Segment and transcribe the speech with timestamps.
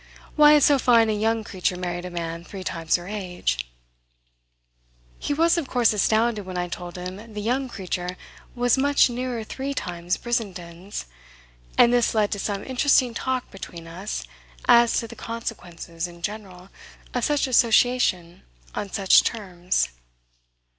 [0.35, 3.69] Why had so fine a young creature married a man three times her age?
[5.19, 8.17] He was of course astounded when I told him the young creature
[8.55, 11.05] was much nearer three times Brissenden's,
[11.77, 14.23] and this led to some interesting talk between us
[14.67, 16.69] as to the consequences, in general,
[17.13, 18.41] of such association
[18.73, 19.89] on such terms.